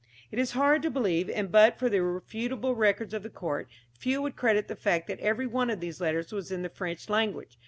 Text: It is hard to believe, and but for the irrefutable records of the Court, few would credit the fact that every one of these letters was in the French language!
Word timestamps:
It 0.31 0.39
is 0.39 0.53
hard 0.53 0.81
to 0.81 0.89
believe, 0.89 1.29
and 1.29 1.51
but 1.51 1.77
for 1.77 1.87
the 1.87 1.97
irrefutable 1.97 2.73
records 2.73 3.13
of 3.13 3.21
the 3.21 3.29
Court, 3.29 3.67
few 3.99 4.19
would 4.23 4.35
credit 4.35 4.67
the 4.67 4.75
fact 4.75 5.05
that 5.05 5.19
every 5.19 5.45
one 5.45 5.69
of 5.69 5.79
these 5.79 6.01
letters 6.01 6.31
was 6.33 6.51
in 6.51 6.63
the 6.63 6.69
French 6.69 7.07
language! 7.07 7.59